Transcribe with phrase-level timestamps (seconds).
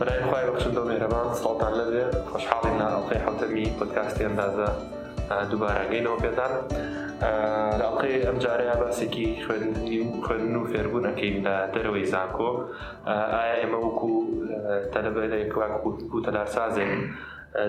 [0.00, 4.68] بەلای خخوای بەخشت لە مێرەبان سڵتان لەبێ خۆشحاڵی ناڵقی حوتەرمی پۆتکاستی ئەندازە
[5.50, 6.52] دووبارەگەینەوە پێدان
[7.80, 12.50] لاڵقی ئەم جارەیە باسێکی خوێندنی خوێندن و فێربوونەکەین لە دەرەوەی زانکۆ
[13.34, 14.12] ئایا ئێمە وەکو
[14.92, 15.50] تەلەبەرێک
[16.12, 16.92] و تەلارسازێن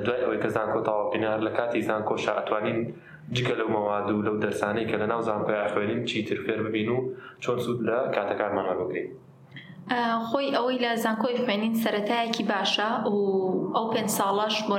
[0.06, 2.80] دوای ئەوەی کە زانکۆ تاواپینار لە کاتی زانکۆ شاتوانین
[3.36, 6.98] جگە لەو مەواد و لەو دەرسانەی کە لە ناو زانکۆی خوێنین چیتر فێر ببین و
[7.44, 9.10] چۆن سوود لە کاتەکانمان هەبگەین.
[10.30, 13.18] خۆی ئەوەی لە زانکۆی خوێنین سەتایەکی باشە و
[13.76, 14.78] ئەو پێ ساڵش بۆ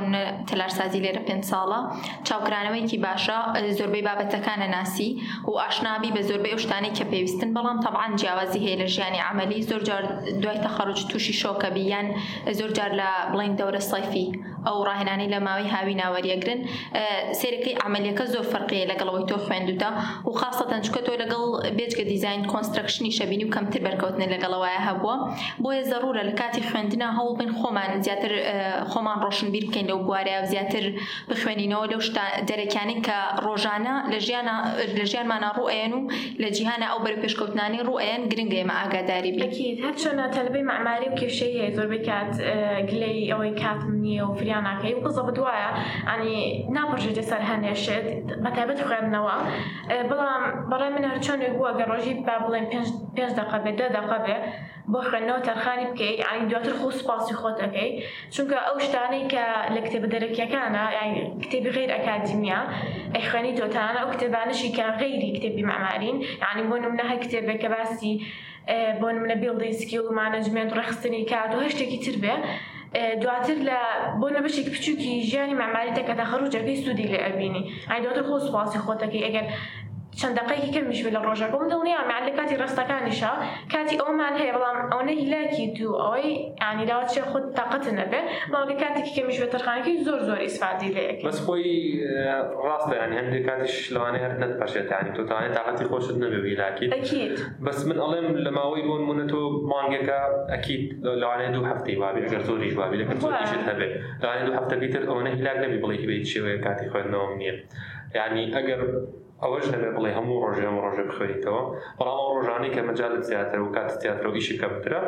[0.49, 1.79] تەلارسازی لێرە پێ ساڵە
[2.27, 3.39] چاوکرانەوەیکی باشە
[3.77, 5.09] زۆربەی بابەتەکانە ناسی
[5.49, 9.81] و ئاشنابی بە زۆربەی شتانی کە پێویستن بەڵام تەعاان جیاوازی هەیە لە ژیانی عملی زۆر
[9.87, 10.03] جار
[10.41, 12.07] دوای تەخەڕوج تووشی شۆکەبی یان
[12.59, 14.25] زۆر جار لە بڵین دەورە سایفی
[14.67, 16.61] ئەو ڕاهێنانی لە ماوەی هاوی ناوەریەگرن
[17.39, 19.89] سێرەکەی عملەکە زۆر فەرقەیە لەگەڵەوەی تۆ خوێندوتە
[20.29, 21.43] و خاستەن چکە تۆ لەگەڵ
[21.77, 25.15] بێچکە دیزین کۆنسترکشنی شەبینی و کەمتر بەرکەوتنە لەگەڵەوەیە هەبووە
[25.63, 28.31] بۆیە ضرورە لە کاتی خوێندنا هەوڵ بن خۆمان زیاتر
[28.91, 30.83] خۆمان ڕۆشنبیر بکەین لەو گوارەیە زیاتر
[31.29, 32.01] بخوێنینەوە لەو
[32.49, 33.95] دەرەکانی کە ڕۆژانە
[34.97, 36.01] لە ژیانمانە ڕوئێن و
[36.41, 41.87] لە جیهانە ئەو بەر پێشکەوتنانی ڕوئێن گرنگێمە ئاگاداری بکەیت هەرچۆنە تەلبەی معماری و کێشەیە زۆر
[41.93, 42.31] بکات
[42.89, 45.69] گلەی ئەوەی کاتم نییە و فری ڤیانناکەی و بزەبت وایە
[46.09, 46.35] ئەنی
[46.75, 48.07] ناپڕژێتێ سەرهێنێشێت
[48.43, 49.35] بەتابەت خوێندنەوە
[50.09, 52.87] بەڵام بەڕێ من هەر چۆنێک بووە گە ڕۆژی با بڵێن پێنج
[53.39, 54.37] دقە بێ دە دقە بێ
[54.91, 55.41] بۆ خوێندنەوە
[55.89, 57.89] بكي يعني دوات الخوص باسي خوت خۆتەکەی
[58.33, 62.59] چونکە كا أوش تاني كا لكتب درك يا كانا يعني كتب غير أكاديمية
[63.19, 64.33] إخواني دوت أنا أكتب
[65.35, 65.99] کتێبی شيء
[66.53, 68.13] ینی بۆ نمونە هە کتێبێک کە باسی
[69.01, 72.35] بۆ منە بیڵدەیسکی و مانەجمێنت ڕخستنی کات و هەشتێکی تر بێ
[73.21, 73.79] دواتر لە
[74.19, 79.25] بۆ نەبەشێک پچووکی ژیانی مەماریتەکە تا جەکەی سوودی لە ئەبینی ئای دواتر خۆ سوپاسی خۆتەکەی
[79.25, 79.45] ئەگەر
[80.17, 83.31] چند دقیقه کەمیش لە ڕۆژەکەم دڵنییا معلەکاتی ڕستەکانیشە
[83.73, 86.27] کاتی یعنی هەیە بەڵام ئەوە هیلاکی دوو ئەوی
[86.71, 88.19] ینیلاوە چێ خودت تاقت نەبێ
[88.51, 93.49] ماڵی کاتێکی زور بە تەرخانەکەی زۆر بس ئیسفادی لەیەک یعنی هم ڕاستە ینی هر نت
[93.95, 96.85] لەوانێ یعنی تو پاشێتانی تۆ خوشت تااقەتی خۆشت نەبێ ویلاکی
[97.65, 100.19] بس من ئەڵێم لە ماوەی من تو مانگه مانگەکە
[100.55, 100.83] اکید
[101.21, 105.19] لەوانێ دو هفته وابی اگر زۆری وابی لەکەم زۆریشت هەبێت لەوانێ دوو هەفتەکەی تر ئەوە
[105.37, 107.55] هیلاک نەبی کی بیت شوی کاتی خود نامیه
[108.15, 108.79] یعنی اگر
[109.43, 111.61] ئەوەش دەبێ بڵێ هەموو ڕۆژێ ئەم ڕۆژێ بخوێیتەوە
[111.99, 115.01] بەڵام ئەو ڕۆژانی کە مەجاالت زیاتر و کات زیاتر و ئیشی کەمترە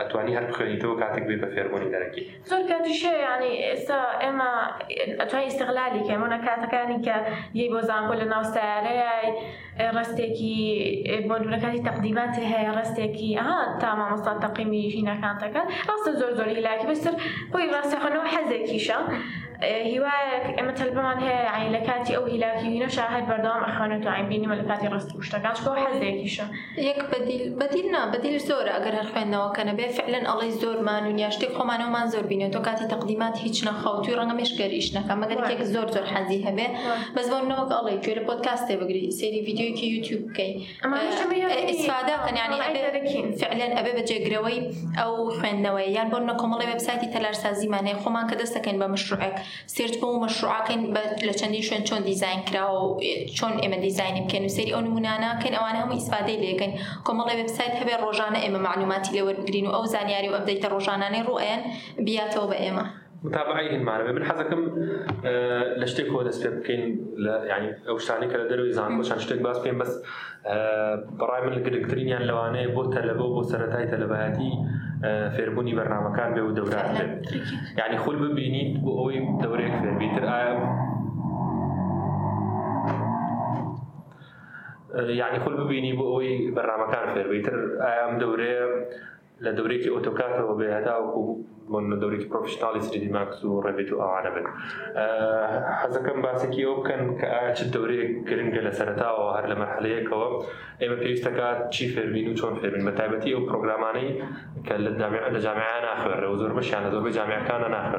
[0.00, 4.50] ئەتوانی هەر بخوێنیتەوە کاتێک بێ بە فێربوونی دەرەکی زۆر کاتیشێ ینی ئێستا ئێمە
[5.20, 7.16] ئەتوای ئیسیغلالی کەمونە کاتەکانی کە
[7.60, 9.12] یی بۆ زانکۆ لە ناو سیارەیە
[9.96, 10.56] ڕستێکی
[11.28, 13.50] بۆ دوورەکانی تەقدیماتی هەیە ڕستێکی ئا
[13.80, 17.14] تا مامۆستا تەقیمی ژینەکانتەکە ڕاستە زۆر زۆری لاکی بەسەر
[17.52, 18.98] بۆی ڕاستەخەنەوە حەزێکیشە.
[19.66, 24.66] هیوایەك ئێمە تەلبمان هەیە عین لە کاتی ئەو هیلاکیینە شاهد بەردەوام ئەخوانێت و عینبینی لە
[24.70, 26.44] کاتی ڕست شتەکانش بۆ حەزێکیشە
[26.88, 32.06] یەک بەدیل بەدیلنا بەدیل زۆر ئەگەر هەر خوێندنەوەکەنە بێ فعلن ئەڵی زۆرمان و نیاشتێک خۆمانەوەمان
[32.12, 36.40] زۆر بینێت تۆ کاتی تەقدیمات هیچ نەخاوتی ڕەنگە مشگەریش نەکە مەگەر ێک زۆر زۆر حەزی
[36.46, 36.66] هەبێ
[37.16, 40.54] بەزبوونەوەک ئەڵی گوێرە پۆتکاستێ بگری سری یددیوکی یوتیوب بکەین
[41.70, 42.58] ئیسفادەکەنیانی
[43.42, 44.58] فعلەن ئەبێ بە جێگرەوەی
[45.00, 49.36] ئەو خوێندنەوەی یان بۆ نە کۆمەڵی وبسایتی تەلارسازیمانەیە خۆمان کە دەستەکەین بە مشروعێک
[49.76, 50.80] سرچ بۆ مەشروعاکەین
[51.28, 53.00] لە چەندین شوێن چۆن دیزین کرا و
[53.38, 56.72] چۆن ئێمە دیزینی بکەن و سری ئەو نموناناکەن ئەوانە هەموو ئیسپادەی لێگەن
[57.06, 61.60] کۆمەڵی وبسایت هەبێ ڕۆژانە ئەمە معلوماتی لەوەربگرین و ئەو زانیاری و ئەبدەیتە ڕۆژانانەی ڕوئەن
[62.06, 62.86] بیاتەوە بە ئێمە.
[63.24, 64.62] متابعه المعرفه من حزكم
[65.80, 66.80] لشتك هو دست بكين
[67.50, 70.02] يعني او شتاني كلا دروي زان باش شتك باس بين بس
[71.18, 74.50] براي من الكريكترين يعني لو انا بو تلبو بو سرتاي تلباتي
[75.34, 77.12] فێربوونی بەرنمەکان بێ و دەوران بێت
[77.80, 80.50] یعنی خول ببینیت بۆ ئەوەی دەورێک فێربیتر ئایا
[85.20, 88.54] یعنی خول ببینی بۆ ئەوەی بەرنمەکان فێربیتر ئایام دەورێ
[89.44, 91.20] لە دەورێکی ئۆتۆکاتەوە بێتاوەکو
[92.02, 94.46] دەورێکی پرۆفشنناڵی سریدی ماکس و ڕێبێت و ئاوانە بن
[95.80, 100.28] حەزەکەم باسێکی ئەو بکەن کە ئاچ دەورەیە گرنگە لە سەرتاوە هەر لە مەرحلەیەکەوە
[100.80, 104.10] ئێمە پێویستەکات چی فێرمین و چۆن فێرمین بە تایبەتی ئەو پرۆگرامانەی
[104.66, 104.90] کە لە
[105.34, 107.96] لە جامعە ناخێ و زۆر بەشیانە زۆر بە جامعەکانە ناخێ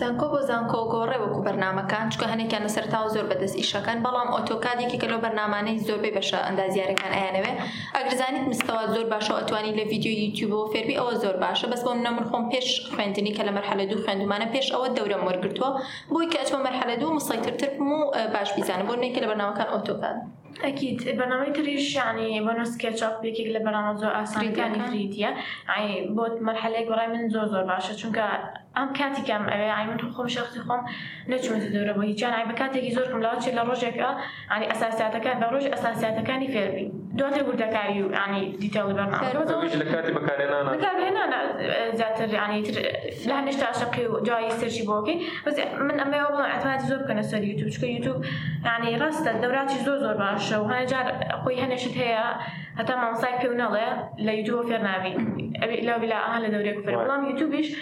[0.00, 4.98] زانکۆ بۆ زانکۆ گۆڕێ وەکو بەرنمەکان چکە هەنێکیان لەسەر تاو زۆر بەدەست ئیشەکان بەڵام ئۆتۆکادێکی
[5.02, 7.52] کە لە بەرنمانەی زۆربەی بەشە ئەندازیارەکان ئایانەوێ
[7.96, 11.92] ئەگرزانیت مستەوە زۆر باشە ئەتوانی لە ڤیددیو یوتیوب و فێربی ئەوە زۆر باشە بەس بۆ
[12.06, 15.70] نەمر خۆم پێش خوێندنی کە لە مەرحلە دوو خوێندمانە پێش ئەوە دەورە وەرگرتووە
[16.12, 18.00] بۆی کە ئەچمە مەرحلە دوو مسەیترترم و
[18.34, 20.18] باش بیزانم بۆ نێکە لە بەرنمەکان ئۆتۆکان.
[20.70, 25.30] اكيد برنامج تريش يعني بنا سكتش اب بيك لبرنامج زو اسان يعني كريديا
[25.68, 28.24] يعني بوت مرحله قريب من زو زو باشه چونكه
[28.76, 30.80] ام کاتی کم ای من تو خوب شخصی خوب
[31.28, 34.06] نچم تو دوره بودی چون ای بکات یکی زور کم لاتش ل روزه که
[34.50, 38.92] یعنی اساسیات کن به روز اساسیات کنی فر بی دو تا بود دکاریو یعنی دیتال
[38.92, 41.46] برنامه فر بود ویش لکاتی بکاری نه نه بکاری نه نه
[41.94, 42.80] زات یعنی تر
[43.26, 47.44] له نشت عشقی و جایی سرچی باقی بس من اما اول اعتماد زور کنه سر
[47.44, 48.24] یوتیوب چون یوتیوب
[48.64, 51.14] یعنی راست دوراتی زور زور باشه و هنچ جار
[51.44, 52.36] خوی هنچ تیا
[52.78, 53.80] حتی من سعی پیوناله
[54.18, 55.16] ل یوتیوب فر نمی
[55.80, 57.76] لابیلا اهل دوره کفر ولی یوتیوبش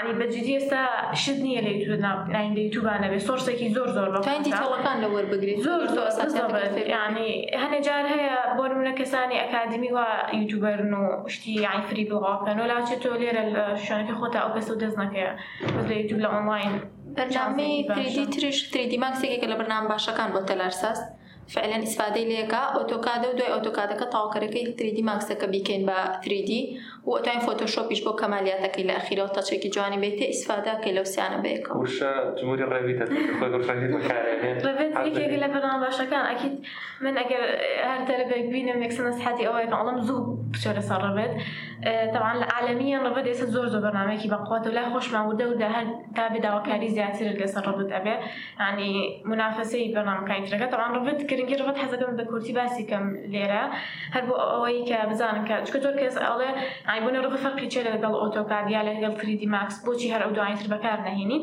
[0.00, 0.80] ینی بەجددی ئێستا
[1.10, 5.82] أنا نییە لە یوتوبلاین لە یوتوبانە بێ سۆرسێکی كان زۆر بەڵەکان لە وەربگری زۆر
[6.94, 7.30] ینی
[7.62, 10.08] هەنێ جار هەیە بۆ منە کەسانی ئەکادمی وا
[10.40, 11.04] یوتوبەرن و
[11.34, 14.78] شتی یانی يعني فری بڵاوکەن و لاچێت تۆ لێرە لە شوێنەکە خۆتا ئەو کەس و
[14.82, 15.30] بس نەکەیە
[15.74, 16.72] بەز لە یوتوب لە ئۆنلاین
[17.16, 21.04] بەرنامەی تریدی تریش تریدی ماکسێکێکە لە برنامج باشا كان تەلارساست.
[21.54, 26.50] فعلا استفاده لێکە ئۆتۆکادە و دوای ئۆتۆکادەکە تاواکەرەکەی 3D ماکسەکە بیکەین بە 3D
[27.06, 31.72] و ئۆتۆین فۆتۆشۆپیش بۆ کەمالیاتەکەی لە ئەخیرەوە تەچێکی جوانی بێتێ ئیسفادەکەی لەوسیانە بێکە
[35.04, 36.54] ڕێویتەکە لە بەرنامە باشەکان ئەکییت
[37.04, 37.44] من ئەگەر
[37.90, 40.22] هەر دەرەبێک بینم یەکسەنە سحاتی ئەوەی بەڵم زوو
[40.52, 41.32] دکتۆرە سەڕبێت
[42.14, 46.24] تاوان لە عالمیان ڕبەت ئێستا زۆر زۆر بەنامێکی بەقوات و لا خۆشماوردە و داهر تا
[46.34, 48.14] بێداواکاری زیاتر لەسەر ڕبت ئەبێ
[48.68, 48.90] ینی
[49.30, 53.62] منافەسەی بەنامکایترەکە تاوان ڕبت گرنگی ڕبت حەزەکەم بە کورتی باسیکەم لێرە
[54.14, 56.50] هەر بۆ ئەوەی کە بزانم کە چکە تۆر کەس ئەڵێ
[56.88, 61.42] ئایبوون ڕبە فەرقی چێ لەگەڵ ئۆتۆکادیا لەگەڵ 3دی ماکس بۆچی هەر ئەو دوایتر بەکار نەهێنین.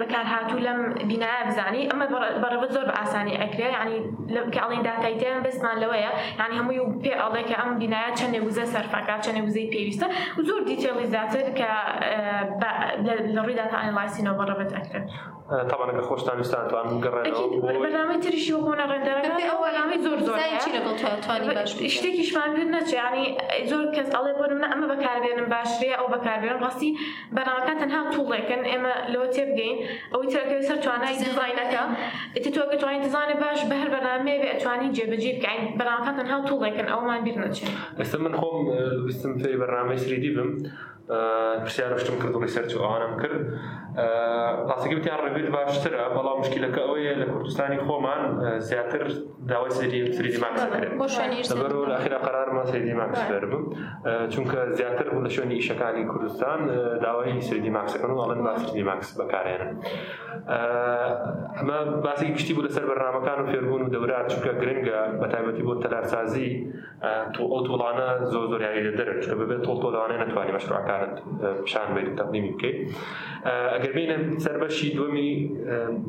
[0.00, 0.78] بەکار هاتوو لەم
[1.10, 2.06] بینایە بزانی ئەمە
[2.42, 3.98] بەڕەبەت زۆر بە ئاسانی ئەکرێ ینی
[4.56, 6.10] کەڵین داتایتیان بستمان لەوەیە
[6.42, 10.06] ینی هەمووی پێ ئەڵێ کە ئەم بینایە چەندێ وزە سەرفاکە چەندێ وزەی پێویستە
[10.38, 11.70] و زۆر دیتێڵیزاتر کە
[13.06, 15.06] لە ڕوویداتا ئەنەڵایسینەوە بەڕەبەت ئەکرێن
[15.70, 17.24] تاوانەکە خۆشتان ویستانتوان گەڕێن
[17.86, 23.24] بەنامەی تریشی وەخۆنە ڕێندەرەکە ئەوەلامی زۆر زۆر چی لەگەڵ توانی باش شتێکیشمان پێ نەچێ ینی
[23.70, 26.90] زۆر کەس ئەڵێ بۆ نمە ئەمە بەکاربێنم باشترە ئەو بەکاربێنم ڕاستی
[27.36, 29.76] بەرامەکە تەنها توڵێکن ئێمە لەوە تێبگەین
[30.12, 31.82] ئەوی ترەکەوی سەر توانای دیزینەکە
[32.36, 36.86] ئتی تۆکە توانین دزانێ باش بە هەر بەنامێ بێ ئەتوانی جێبجێ بکەین بەرامەکە تەنها توڵێکن
[36.92, 38.56] ئەومان بیر نەچێت ئەستا من خۆم
[39.06, 40.50] ویستم فێری بەرنامەی سریدی بم.
[41.60, 43.42] پرسیارشتم کرد و ریسەرچ و ئەوانم کرد
[44.68, 48.22] ڕاستەکە وتیان ڕێبێت باشترە بەڵام مشکلەکە ئەوەیە لە کوردستانی خۆمان
[48.68, 49.04] زیاتر
[49.48, 53.64] داوای سری سریدی ماکسەکەێتبەر و لەخیرا قرارمە سریدی ماکس بم
[54.34, 56.58] چونکە زیاتر لە شوێنی ئیشەکانی کوردستان
[57.04, 59.72] داوای سریدی ماکسەکەن و ئەڵەن باسیدی ماکس بەکارێنن
[61.58, 65.74] ئەمە باسی گشتی بوو لەسەر بەرنامەکان و فێربوون و دەورات چونکە گرنگە بە تایبەتی بۆ
[65.84, 66.50] تەلارسازی
[67.38, 71.16] ئەو توڵانە زۆ زۆریانی لە دەرن چکە ببێت تۆڵ تۆلانە نتوانانی مەشروعکار کارت
[71.64, 72.78] پیشان بێت تەقدیمی بکەیت
[73.74, 74.16] ئەگەر بینە
[74.46, 75.30] سەربەشی دومی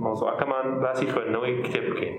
[0.06, 2.18] مۆزوعەکەمان باسی خوێندنەوەی کتێب بکەین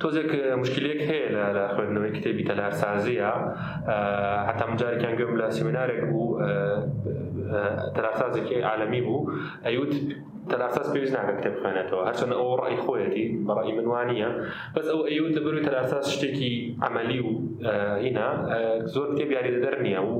[0.00, 0.32] تۆزێک
[0.62, 1.26] مشکلێک هەیە
[1.56, 3.32] لە خوێندنەوەی کتێبی تەلارسازیە
[4.48, 6.28] هەتامجارێکیان گوێم لە سمینارێک بوو
[7.96, 9.28] تەلاسازێکی عالمی بوو
[9.66, 9.92] ئەیوت
[10.52, 14.30] تەلاساس پێویست ناکە کتێب خوێنێتەوە هەرچەند ئەوە ڕای خۆیەتی بەڕی منوانە
[14.74, 16.52] بەس ئەو ئەیوت لە بەروی تەلاساس شتێکی
[16.84, 17.30] ئەمەلی و
[18.04, 18.28] هینا
[18.94, 20.16] زۆر کتێب یاریدەدەر نییە و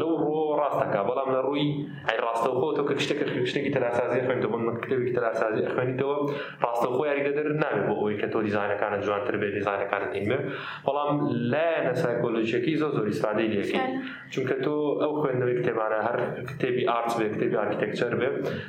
[0.00, 1.66] لەو ڕۆ ڕاستەکە بەڵام لە ڕووی
[2.08, 3.20] ئەی ڕاستە خۆتەوە کە شتێک
[3.50, 6.16] شتێکی تەلاسازی خوێنەوە من کتێبێکی تەلاسازی خوێنیتەوە
[6.64, 10.38] ڕاستە خۆ یاریدەدەر نابێت بۆ ئەوەی کە تۆ دیزانەکانە جوانتر بێت دیزانەکانت دیمێ
[10.86, 11.08] بەڵام
[11.52, 13.86] لایەنە سایکۆلۆژیەکی زۆ زۆری سادەی لەکەین
[14.32, 16.16] چونکە تۆ ئەو خوێندنەوەی کتێبانە هەر
[16.50, 18.28] کتێبی ئارت بێ کتێبی ئارکیتەکچەر بێ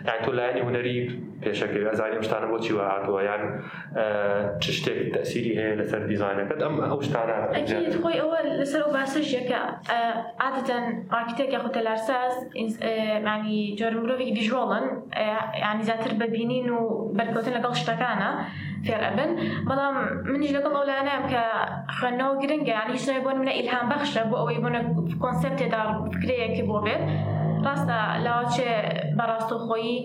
[0.10, 0.98] یان تۆ لایەنی هوەری
[1.44, 3.44] پێشەکەی ئەزانانی شتانە بۆچی وهاتەوە یان
[4.62, 7.36] چ شتێک دەسیری هەیە لەسەر دیزانەکەت ئەم ئەو شتانە
[8.04, 9.60] خۆی ئەوە لەسەر و باسەژەکە
[10.44, 12.34] عادەتەن ئارکیتێک یاخود تەلارساز
[13.28, 14.86] مانی جۆرمرۆڤێکی ڤژۆڵن
[15.66, 16.82] یانی زیاتر ببینین و
[17.18, 18.32] بەرکەوتن لەگەڵ شتەکانە.
[18.86, 19.32] فێر ئەبن
[19.68, 19.96] بەڵام
[20.34, 21.44] منیش لەگەڵ ئەولانەم کە
[21.98, 24.80] خوێندنەوە گرنگگە یانیشنەوەی بۆن منە ئیلهام بەخشە بۆ ئەوەی بۆنە
[25.24, 25.82] کۆنسپتێدا
[26.14, 27.04] فکرەیەکی بۆ بێت
[27.66, 28.72] ڕاستە لاوچێ
[29.18, 29.96] بەڕاستۆخۆیی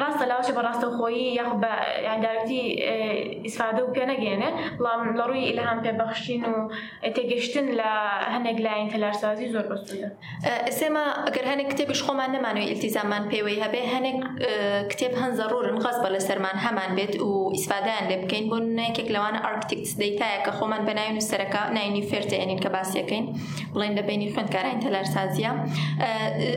[0.00, 1.72] ڕاستە لاوشە بە ڕاستەخۆیی یخ بە
[2.08, 2.60] یانداوتی
[3.46, 6.56] ئیسفادە و پێ نەگەێنێ بڵام لە ڕووی ئیلهام پێبەخشین و
[7.16, 7.90] تێگەشتن لە
[8.34, 10.08] هەنێک لایەن تەلارسازی زۆر بەسوودە
[10.68, 14.18] ئێسێمە ئەگەر هەنێک کتێبیش خۆمان نەمانوی ئیلتیزامان پێوەی هەبێ هەنێک
[14.90, 19.38] کتێب هەنزەڕورن غەز بە لە سەرمان هەمان بێت و ئیسفادایان لێ بکەین بۆ نەیەکێک لەوانە
[19.46, 23.24] ئارکتیکس دەیتایە کە خۆمان بە ناوی نووسەرەکە ناینی فێرتێنین کە باسیەکەین
[23.74, 25.52] بڵێن لەبینی خوێندکارانی تەلارسازیە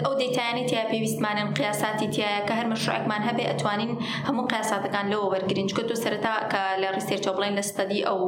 [0.05, 3.91] ئەو دەیتیانی تیا پێویستمانن قیاساتی تایە کە هەر مەشرعکمان هەبێ ئەتوانین
[4.27, 8.19] هەموو قیاساتەکان لەوە وەرگین چکە تۆ سەرتا کە لە ڕیسێرچ بڵین لە ستەدی ئەو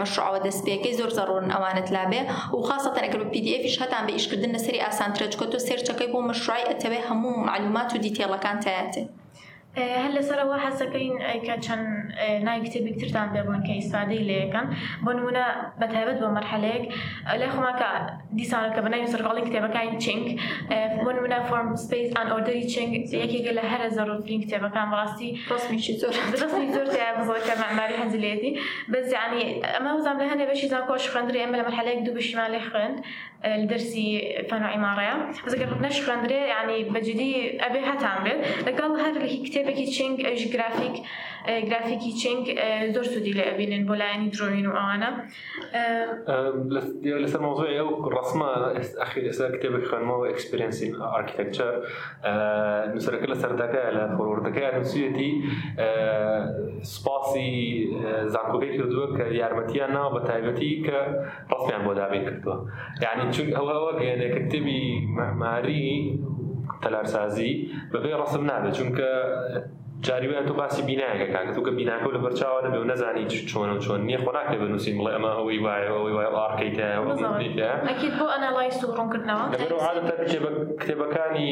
[0.00, 2.22] مەشروعەوە دەستپێکی زۆر زەڕون ئەوانت لابێ
[2.56, 7.00] و خاستەنەکە و پDFش هەتان بە ئیشکردن لەسری ئاسانترە چکە تۆ سێرچەکەی بۆ مەشروعی ئەتەوێ
[7.08, 9.08] هەموو معلومات و دیتێڵەکان تایاتێت
[9.76, 11.84] هل سرەوە حەسەکەین ئەیکە چەند
[12.46, 14.66] نای کتێبی ترتان بێبوون کە ئیسادەی لەکەن
[15.04, 15.44] بۆ نمونە
[15.80, 16.84] بە تایبەت بۆ مەرحەلەیەک
[17.40, 17.88] لە خۆماکە
[18.38, 20.24] دیسانەکە بەنای سەرقاڵی کتێبەکانی چنگ
[21.04, 22.90] بۆ نمونە فۆرم سپیس ئەن ئۆردەری چنگ
[23.22, 26.84] یەکێکە لە هەرە زەرۆترین کتێبەکان بەڕاستی ڕستمیشی زۆر ڕستمی زۆر
[27.18, 28.50] بزۆکە معماری هەنزلێتی
[28.92, 29.40] بەزیانی
[29.76, 32.98] ئەمە وزان لە هەندێ بەشی زان کۆش خوێندری ئەمە لە مەرحەلەیەک دوو بشیمان لێ خوێند
[33.70, 34.06] درسی
[34.48, 35.14] فەن و عیمارەیە
[35.44, 37.32] بەزەکە نەش خوێندرێ ینی بەجدی
[37.64, 40.96] ئەبێ هەتان بێت لەگەڵ هەر لە کتێب کتێبێکی چنگ ئەش گرافیک
[41.68, 42.44] گرافیکی چنگ
[42.94, 45.10] زۆر سودی لە ئەبینن بۆ لایەنی درۆین و ئەوانە
[47.24, 48.48] لەسەر مۆزۆ ئەو ڕسممە
[49.02, 51.74] ئەخیر ئێستا کتێبێک خوێنمەوە ئەکسپرینسی ئارکیتەکچەر
[52.92, 55.30] نووسەرەکە لە سەردەکە لە فۆردەکە نووسێتی
[56.94, 57.50] سپاسی
[58.34, 60.98] زانکۆبێک کردووە کە یارمەتیان ناو بە تایبەتی کە
[61.52, 62.56] ڕستیان بۆ دابین کردووە
[63.04, 64.82] یعنی چون ئەوەوە گەێنێ کتێبی
[65.18, 65.86] مەماری
[66.84, 67.50] تلارسازی
[67.92, 69.10] بەبێ ڕسم نابێت چونکە
[70.06, 74.00] جاریوێن تۆ باسی بینایەکە کاکە توکە بیناکە لە بەرچاوە نەبێ و نزانانی چۆن و چۆن
[74.08, 79.42] نیە خۆناکە بنووسین بڵێ ئەمە ئەوەی وایە ئەوەی وایە ئارکەیتە بۆ ئەناڵای سوڕونکردنەوە
[79.86, 80.44] عادەتە کتێب
[80.80, 81.50] کتێبەکانی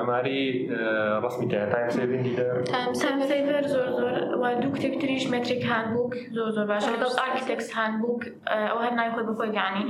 [0.00, 4.12] ئەماری اه، ڕسمی تایمسێوێندیدەر زۆر زۆر
[4.62, 8.20] دوو کتێب تریش متریک هاندبوک زۆر زۆر باش لەگەڵ ئارکیتەکس هاندبوک
[8.70, 9.82] ئەو هەر نای خۆی بخۆی یعنی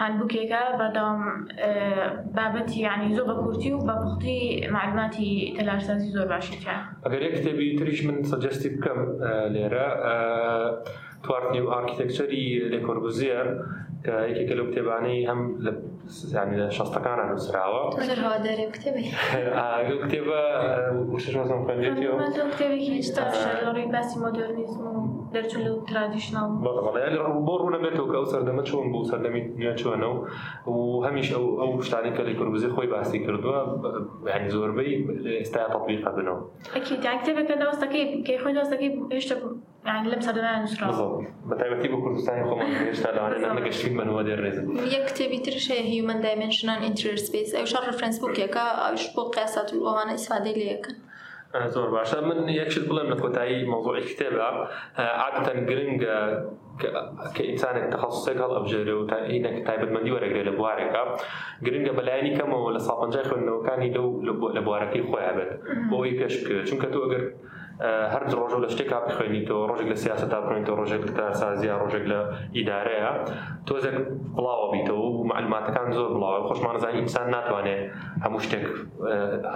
[0.00, 2.06] هاندبوکێکە بەدام اه،
[2.36, 4.40] بابەتی یعنی زۆر بە کورتی و بە پختی
[4.76, 7.55] معلوماتی تەلارسازی زۆر باشیکە ئەگەر کتێب
[8.04, 9.18] من suggested كم
[9.52, 9.94] ليرة
[11.22, 13.64] توارد نيو اركيتكتشري لكوربوزير
[14.04, 15.64] كيك لو كتباني هم
[16.32, 17.96] يعني شاستا كان عن سراوة
[18.42, 20.20] داري كتبي اه كتبي
[23.92, 26.76] باسي مودرنيزمو درچو لو ترادیشنال بەڵ
[27.06, 30.18] ینی بۆ ڕوونەبێتەوە کە ئەو سەردەمە چۆن بوو سەردەمی دنیا چۆنەوە
[30.74, 30.76] و
[31.06, 33.58] هەمیش ئەو ئەو شتانی کە لەکربزی خۆی باسی کردووە
[34.34, 34.92] ینی زۆربەی
[35.40, 36.38] ئێستا تەبیق بنەوە
[37.20, 39.36] کتێبەکە داستەکەی خۆی داستەکەی هێشتا
[40.10, 40.86] لەم سەدەمان نووسرا
[41.50, 44.64] بەتایبەتی بۆ کوردستانی خۆمان هێشتا لەوانێ نەگەشتین بنەوە دێ ڕێزن
[44.96, 47.66] یەک کتێبی ترش هەیە هیومەن دایمنشنان ئینترسپیس ئەو
[51.74, 54.66] زور باشا من یەکشت بڵێم لە کۆتایی موضوع الكتابة آه،
[55.24, 57.44] عادة گرنگە آه، كإنسان
[57.80, 61.02] ئینسانێک تەخصصێک أبجري ئەبژێرە و تا ئینەك تایبەتمەندی وەرەگرێ لە بوارێکە
[61.66, 61.96] گرنگە آه.
[61.98, 64.06] بەلایانی کەمەوە لە ساپنجای خوێندنەوەکانی لەو
[64.56, 65.50] لە بوارەکەی خۆیان بێت
[65.90, 66.88] بۆی شو چونکە
[67.82, 72.20] هەرج ڕۆژە لە شتێکا بخوێنیتەوە ڕۆژێک لە سیاست تا بخوێنیتەوە ڕۆژێک لە تاسازیە ڕۆژێک لە
[72.56, 73.10] ئیدارەیە
[73.68, 73.96] تۆزێک
[74.36, 77.80] بڵاوە بیتەوە و معلوماتەکان زۆر بڵاوە خۆشمانزانانی ئینسان ناتوانێت
[78.24, 78.64] هەموو شتێک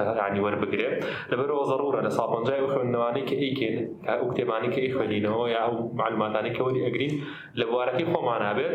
[0.08, 0.88] هەرانی وەربگرێ
[1.32, 3.76] لەبەرەوە ضرورە لە ساڵپەنجای خوێندنەوەی کە ئیکێن
[4.08, 7.12] ئەو کتێبانی کە خوێنینەوە یا ئەو معلوماتانی کەوەری ئەگرین
[7.60, 8.74] لە بوارەکەی خۆمانابێت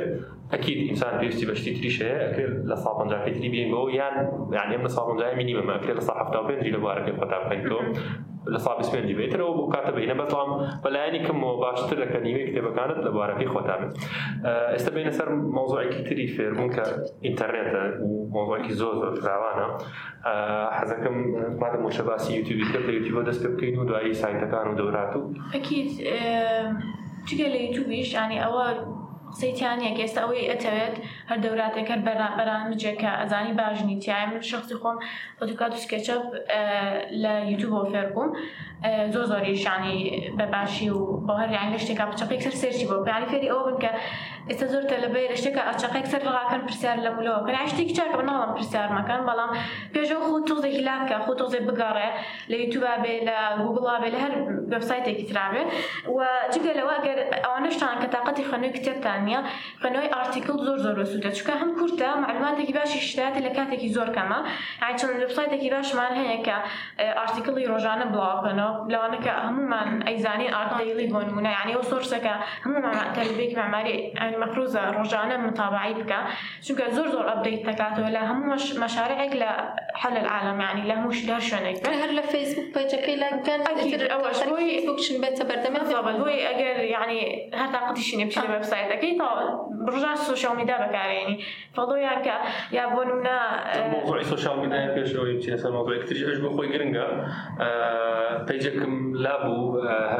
[0.53, 4.15] ئەکیید ئینسان پێویستی بەشتی تریشەیە ئەکرێت لە ساڵپەنجاکەی تری بێنەوە یان
[4.57, 7.81] یانێ لە ساڵپەنجای مینیمەمە ئەکرێت لە ساحفتا پێنجی لە بوارەکەی خۆتا بکەنەوە
[8.53, 10.51] لە ساڵی سوێنجی بێتەوە بۆ کاتە بینە بەڵام
[10.83, 13.81] بەلایانی کەمەوە باشتر لەکە نیوەی کتێبەکانت لە بارەکەی خۆتان
[14.73, 16.83] ئێستا بینە سەر مۆزایکی تری فێربوون کە
[17.25, 17.81] ئینتەرنێتە
[18.35, 19.67] مۆزایکی زۆر زۆر فراوانە
[20.77, 21.17] حەزەکەم
[21.61, 25.21] مادە مۆشەباسی یوتیوبی کرد یوتیوبە دەست پێ بکەین و دوایی سایتەکان و دەورات و
[25.55, 25.91] ئەکیت
[27.27, 28.65] چگە لە یوتیوبیش ینی ئەوە
[29.35, 30.95] قسەیتیان یەک ئێستا ئەوەی ئەتەوێت
[31.29, 31.95] هەر دەوراتێکەکە
[32.37, 34.97] بەرامجێکە ئەزانی باشنی تیایم من شخصی خۆم
[35.39, 36.23] فۆتوکات و سکچەپ
[37.23, 38.29] لە یوتوب بۆ فێربووم
[39.13, 39.97] زۆ زۆریشانی
[40.37, 43.91] بەباشی و بۆ هەر یان لە شتێکا بچەپێک سەر سێرشی بۆ پلانی فێری ئەو بنکە
[44.49, 49.21] ئێستا زۆر تەلبەی رشتێکە ئەچەقێک سەر ڕاکەن پرسیار لە مولەوە کە هشتێک چاکە بناڵم پرسیارمەکەن
[49.27, 49.51] بەڵام
[49.93, 52.09] پێشەوە خۆ تۆزە هیلاکە خۆ تۆزێ بگەڕێ
[52.51, 54.33] لە یوتوبا بێ لە گوگڵا بێ لە هەر
[54.73, 55.63] وبسایتێکی ترابێ
[56.15, 56.19] و
[56.53, 59.39] جگە لەوە گەر ئەوانەشتان کە تااقەتی خوێنوی کتێبتان نیە
[59.81, 64.39] خوێنەوەی ئارتیکل زۆر زۆر سوودە چکە هەم کورتە معلوماتێکی باشی شتات لە کاتێکی زۆر کەمە
[64.99, 66.55] چەند وبسایتێکی باشمان هەیە کە
[67.19, 73.95] ئارتیکڵی ڕۆژانە بڵاوکەنەوە لەوانەکە هەمومان ئەیزانین ئارتیلی بۆنمونە یعنی ئەو سۆرسەکە هەموو تەلبێک معماری
[74.39, 76.13] يعني مفروضه رجعنا متابعيتك
[76.61, 81.25] شو بدك زور زور ابديت تكاتو ولا هم مش مشاريعك لحل العالم يعني لا لهمش
[81.25, 86.05] دار شنك هلا فيسبوك بيجك لا كان اكيد اول شوي فيسبوك شن بيت برنامج بالضبط
[86.07, 88.61] هو اجر يعني هر طاقتي شنو بشي الويب آه.
[88.61, 89.17] سايت اكيد
[89.85, 92.33] برجع السوشيال ميديا بك يعني فضو ياك
[92.71, 97.25] يا بونمنا آه، موضوع السوشيال ميديا بيش شوي يمشي نفس الموضوع كتير عجبو خوي قرنقا
[98.47, 99.79] بيجك آه، لابو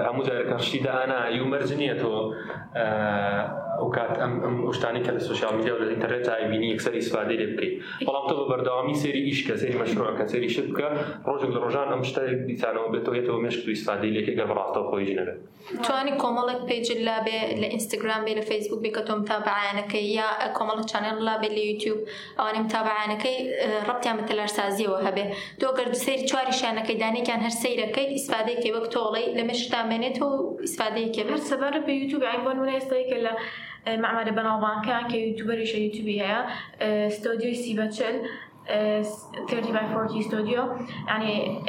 [0.10, 2.32] هم دارك كرشيده انا يومرجنيتو
[3.80, 4.34] ئەو کات ئەم
[4.78, 7.76] شتانی کە لە سوسیال میدیا و لە ئینتەرنێت ئاینی یەکسەری سوادی لێ بکەیت
[8.08, 10.88] بەڵام تۆ بە بەردەوامی سێری ئیش کە سێری مەشروع کە سێری شت بکە
[11.28, 15.34] ڕۆژێک لە ڕۆژان ئەم شتێک دیسانەوە بێتەوەیتەوە مشک توی سوادی لێکە گە بەڕاستەوە خۆی ژنەبێ
[15.86, 20.28] توانی کۆمەڵێک پێیجل لا بێ لە ئینستاگرام بێ لە فیسبوک بێ کە تۆم تابعانەکەی یا
[20.58, 21.98] کۆمەڵک چانێن لا بێ لە یوتیوب
[22.40, 23.38] ئەوانم تابعانەکەی
[23.88, 25.26] ڕەتیان بەتەلار سازیەوە هەبێ
[25.60, 30.30] تۆ گەر سری چواری شانەکەی دانێکیان هەر سیرەکەی ئیسپادەیەکی وەک تۆڵی لە مشتامێنێت و
[30.66, 33.34] ئیسپادەیەکی هەر سەبارە بە یوتیوب ئایبان منە ئێستایی کە لە
[33.88, 36.46] معمر بنابان كان كيوتيوبر يشا يوتيوبي هيا
[37.08, 38.22] استوديو 30 تشل
[38.68, 40.72] 3540 استوديو
[41.08, 41.64] يعني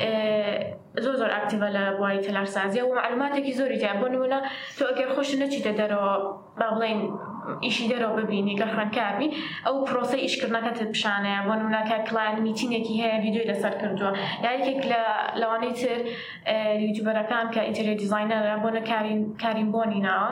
[0.98, 4.30] زور زور اكتيف على بواری تەلارسازیە و معلوماتی که زوری بۆ
[4.78, 6.36] تو تۆ خوش خۆش نەچیتە دەرەوە
[7.64, 9.28] ئیشی دەرەوە ببینی گە خوێنکاوی
[9.66, 14.12] ئەو پرۆسی ئیشکردنەکەت پیشانەیە بۆ نموناکە کلاین میتینێکی هەیە یددیوی لەسەر کردووە
[14.46, 15.00] یاکێک لە
[15.40, 15.98] لەوانەی تر
[16.84, 18.82] یوتیوبەرەکان کە ئینتەرێ دیزینەرە بۆنە
[19.42, 20.28] کارین بۆنی ناوە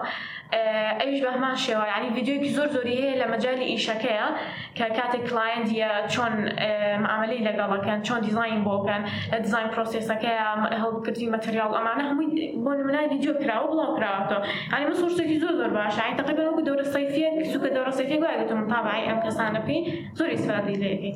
[1.00, 4.28] ئەویش بەمان شێوە ینی یددیوکی زۆر زۆری هەیە لە مەجای ئیشەکەیە
[4.78, 5.64] کە کاتێک کلاینە
[6.14, 6.34] چۆن
[7.04, 9.02] معاملی لەگەڵەکەن چۆن دیزین بۆکەن
[9.32, 10.38] لە دیزین پرۆسیسەکەی
[10.82, 12.30] هەڵبکردی مەتریال ئەمانە هەمووی
[12.64, 14.40] بۆ نمونای یددیو کراوە بڵاو کراوەەوە
[14.76, 19.18] ینی من سوشتێکی زۆر زۆر باشە تقریبەوەکو دەورستی سۆیفیەک سوکە دەڕ سفی گوایگەتم تاابعی ئەم
[19.24, 19.78] کەسانەپی
[20.18, 21.12] زۆر ئیسفادی لێکی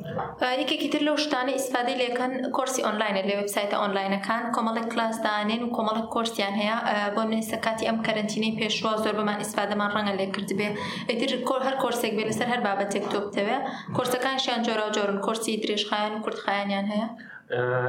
[0.63, 5.73] یکێکی تر لەو شتانە ئیسفادی لەکەن کورسی ئۆنلاینە لە وبسایتە ئۆنلاینەکان کۆمەڵک کلاس دانێن و
[5.77, 6.75] کۆمەڵک کورسیان هەیە
[7.15, 10.67] بۆ نوێسەکاتی ئەم کەرنتینەی پێشوە زۆر بمان ئیسفادەمان ڕەنگە لێکرد بێ
[11.09, 13.57] ئیتر کۆر هەر کورسێک بێ لەسەر هەر بابەتێک تۆ بتەوێ
[13.95, 17.03] کورسەکانشیان جۆرا جۆرن کورسی درێژخایان و کورتخایانیان هێ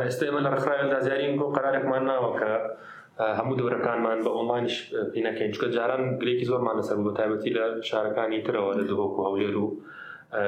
[0.06, 2.52] ئێستا ئێمە لە ڕخراوێندا زیارین بۆ قرارێکمان ناوەکە.
[3.38, 4.76] هەموو دەورەکانمان بە ئۆنلاینش
[5.12, 9.56] پێینەکەین چکە جاران گرێکی زۆرمان لەسەر بۆ تایبەتی لە شارەکانی ترەوە لە دهۆک و هەولێر
[9.58, 9.66] و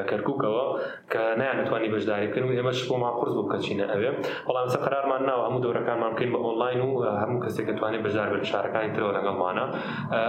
[0.09, 0.65] کەرککەوە
[1.13, 4.11] کە نیانتوانی بەشداری بکەن و ئێمەش بۆمان قرس بوو کەچینە ئەوێ
[4.47, 8.43] بەڵام سە قرارمان ناوە هەموو دەورەکانمان بکەین بە ئۆنلاین و هەموو کەسێک دەتوانێت بەشدار بن
[8.51, 9.65] شارەکانی ترەوە لەگەڵمانە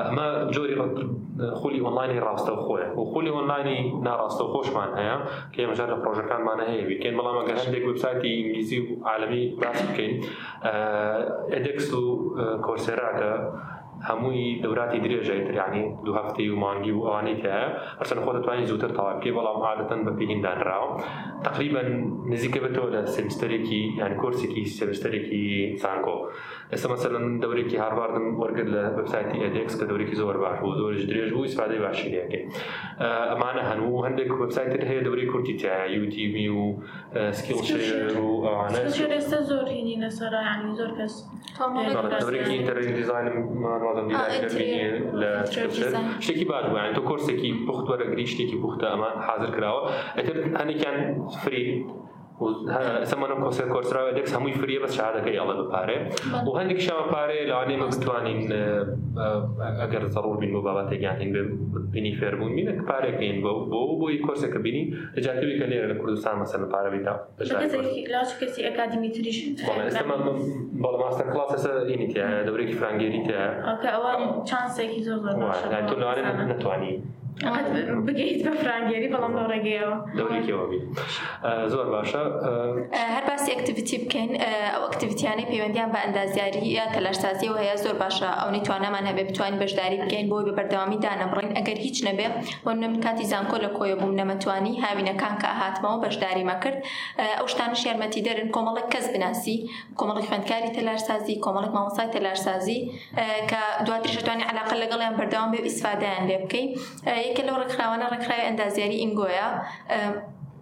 [0.07, 0.75] ئەمە جۆری
[1.60, 5.15] خولی ئۆنلاینی ڕاستە خۆیە و خولی ئۆنلاینی ناڕاستە خۆشمان هەیە
[5.53, 10.13] کە ئێمەژار لە پرۆژەکانمانە هەیە بکەین بەڵام ئەگەر هەندێک وبسایتی ئینگلیزی و عالمی باس بکەین
[11.53, 12.03] ئەدەکس و
[12.65, 13.31] کۆرسێراکە
[14.10, 17.53] هەمووی دەوراتی درێژای تریانی دو هەفتەی و مانگی و ئەوانەی کە
[18.00, 20.95] هەرچەند خۆ دەتوانین زووتر تاواپی بەڵام عادەتەن بە پێیندانراوە
[21.48, 21.81] تقریبا
[22.31, 25.43] نزیکە بێتەوە لە سمستەرێکی یان کورسێکی سمستەرێکی
[25.83, 26.16] سانگۆ
[26.74, 31.29] ئێستا مەسەن دەورێکی هاروارم وەرگرت لە وبسایتی ئەدێکس کە دەورێکی زۆر باش بوو زۆرش درێژ
[31.33, 32.42] بوو سپادەی باشیەکەی
[33.31, 36.59] ئەمانە هەنوو هەندێک وبسایت هەیە دەوری کورتی تا یوتیبی و
[37.37, 38.83] سکیل شێر و ئەوانە
[39.50, 39.66] زۆر
[40.03, 40.94] din desără analizori
[41.83, 43.44] این Dovrei che کی in دیزاین
[45.92, 49.79] ma شکی بعد یعنی تو کورسی که پخت و رگریشتی که اما حاضر کرده
[50.18, 51.85] اتر هنی کن فری
[52.41, 55.98] ئەسەمانم کۆسێ کۆسراوە دەکس هەمووی فریە بە شارەکەی ئەڵە بپارێ
[56.48, 58.39] و هەندێک شەوە پارێ لەوانێ مە بتوانین
[59.81, 61.31] ئەگەر زەڕور بین بۆ بابەتێکیان هین
[61.93, 64.83] بینی فێربوون بینە پارێکین بۆ بۆ بۆی کۆسێکە بینی
[65.15, 67.13] ئەجاتوی کە لێرە لە کوردستان مەسەر لە پارەبیتا
[70.83, 72.07] بەڵ ماستە کلاسەسە ینی
[72.48, 73.39] دەورێکی فرانگێری تە
[74.50, 75.33] چانسێکی زۆر زۆر
[75.89, 76.93] تۆ لەوانێ نتوانانی.
[78.07, 79.96] بگەیت بە فرانگیری بەڵام لە ڕێگەیەوە
[81.74, 82.22] زۆر باشە
[83.15, 84.29] هەر باسی ئەکتیویتی بکەین
[84.74, 89.57] ئەو ئەکتیویتیانەی پەیوەندیان بە ئەندازیاری یا تەلاشسازی و هەیە زۆر باشە ئەو نتوانەمان هەبێ بتوانین
[89.63, 92.27] بەشداری بکەین بۆی بە بەردەوامی دانەبڕین ئەگەر هیچ نەبێ
[92.65, 96.77] بۆ نم کاتی زانکۆ لە کۆیە بووم نەمەتوانی هاوینەکان کە هاتمەوە بەشداری مەکرد
[97.39, 99.57] ئەو شتانش یارمەتی دەرن کۆمەڵک کەس بناسی
[100.00, 102.79] کۆمەڵی خوێندکاری تەلارسازی کۆمەڵک مامۆسای تەلارسازی
[103.50, 106.67] کە دواتریشتوانانی علاقە لەگەڵیان بەردەوام بێ ئیسفادایان لێ بکەین
[107.27, 109.48] یەکە لەو ڕێکخراوانە ڕێکخراوی ئەندازیاری ئینگۆیە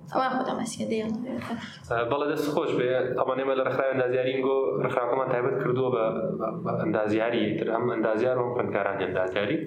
[0.10, 2.88] بەڵە دەست خۆش بێ
[3.20, 4.52] ئەمە نێمە لە ڕخراوی ئەندازیارین گۆ
[4.86, 6.04] ڕخراکەمان تایبەت کردووە بە
[6.84, 9.58] ئەندازیاری تر ئەم ئەندازیار و خوندکاران ئەندازیاری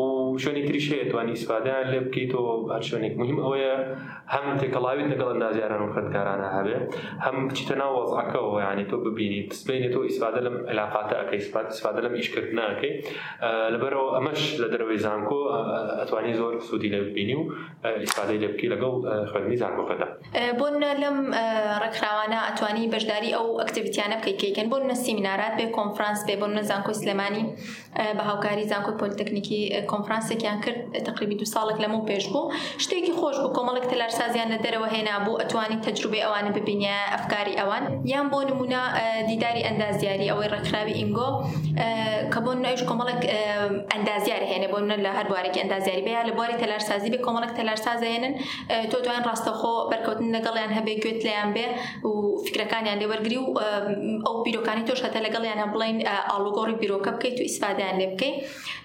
[0.00, 0.02] و
[0.42, 3.74] شوێنی تریش هەیە توانی ئیسفادیان لێ بکەیتەوە بار شوێنێک مهم ئەوەیە
[4.34, 6.76] هەم تێکەڵاویت لەگەڵ ئەندازیاران و خوندکارانە هەبێ
[7.26, 12.00] هەم بچیتە ناو وەزعەکەەوە یانی تۆ ببینی دەستبێنێت تۆ ئیسفادە لەم علااقاتە ئەەکەی سپات سفادە
[12.04, 12.92] لەم ئیشکردناکەی
[13.74, 15.40] لەبەرەوە ئەمەش لە دەرەوەی زانکۆ
[16.00, 17.42] ئەتوانی زۆر سوودی لە ببینی و
[18.04, 18.92] ئیسفادەی لێ بکی لەگەڵ
[19.30, 20.06] خوێنی زانکۆ گروپەدا
[20.60, 20.66] بۆ
[21.02, 21.16] لەم
[21.82, 27.44] ڕێکخراوانە ئەتوانی بەشداری ئەو ئەکتیویتیانە بکەیکەیکەن بۆ نە سیمینارات بێ کۆنفرانس بێ بۆ نەزانکۆ سلمانی
[28.16, 29.60] بە هاوکاری زانکۆی پۆلیتەکنیکی
[29.92, 32.52] کۆنفرانسێکیان کرد تقریبی دو ساڵێک لەمە پێش بوو
[32.84, 37.84] شتێکی خۆش بوو کۆمەڵک تەلارسازیان لە دەرەوە هێنا بوو ئەتوانی تەجروبی ئەوانە ببینە ئەفکاری ئەوان
[38.12, 38.82] یان بۆ نمونە
[39.30, 41.28] دیداری ئەندازیاری ئەوەی ڕێکخراوی ئینگۆ
[42.32, 43.22] کە بۆ نوێش کۆمەڵک
[43.94, 47.52] ئەندازیار هێنێ بۆ نە لە هەر بوارێکی ئەندازیاری بە یا لە بواری تەلارسازی بێ کۆمەڵک
[47.58, 48.32] تەلارسازێنن
[48.90, 51.66] تۆ دوان ڕاستەخۆ خۆ بەرکەوتن لەگەڵیان هەبێ گوێت لیان بێ
[52.08, 52.12] و
[52.46, 53.46] فکرەکانیان لێوەرگری و
[54.26, 55.98] ئەو بیرۆکانی تۆش هەتە لەگەڵیانە بڵین
[56.30, 58.36] ئالوگۆڕی بیرۆکە بکەیت و ئیسپادیان لێ بکەیت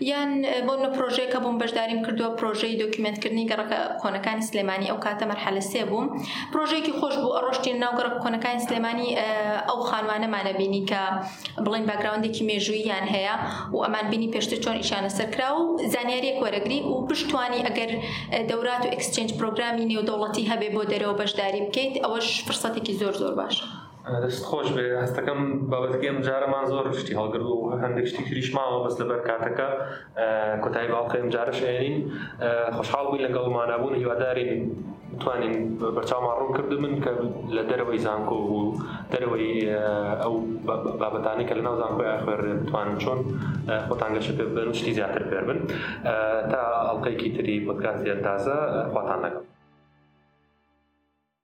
[0.09, 0.31] یان
[0.67, 6.05] بۆنە پرۆژێکە بۆم بەشداریم کردووە پرۆژەی دۆکیمنتکردنی گەڕەکە کۆنەکانی سلێمانی ئەو کاتە مەرحەلە سێ بووم
[6.51, 9.09] پرۆژێکی خۆش بوو ڕۆشتین ناو گەڕک کۆنەکانی سلێمانی
[9.69, 11.01] ئەو خانوانەمانە بینی کە
[11.65, 13.35] بڵین باگراوندێکی مێژووییان هەیە
[13.75, 15.63] و ئەمان بینی پێشتر چۆن ئیشانە سەرکرا و
[15.93, 17.91] زانیارێک وەرەگری و پشتوانی ئەگەر
[18.49, 23.65] دەورات و ئەکسچنج پرۆگرامی نێودەوڵەتی هەبێ بۆ دەرەوە بەشداری بکەیت ئەوەش فرسەتێکی زۆر زۆر باشە.
[24.23, 25.39] دەست خۆش بێ هەستەکەم
[25.71, 29.67] بابەتگەم جارەمان زۆر شتی هەڵگر و هەندێک شتی کریشماوە بەس لەبەر کاتەکە
[30.63, 31.97] کۆتایی باڵقیم جارش ئێنین
[32.75, 34.53] خۆشحاڵ بووین لەگەڵمانابوون هیوادارین
[35.21, 35.55] توانین
[35.95, 37.11] بەرچاومان ڕوون کرد من کە
[37.55, 38.57] لە دەرەوەی زانکۆ و
[39.11, 39.49] دەرەوەی
[40.23, 40.33] ئەو
[41.01, 43.19] بابەتانی کە لە ناو زانکۆی ئاخێر بتوانن چۆن
[43.89, 45.59] خۆتانگەشە بن شتی زیاتر پێ بن
[46.51, 48.57] تا ئەڵلقەیەکی تری پۆتکاسیان تازە
[48.93, 49.50] خواتان لەگەڵ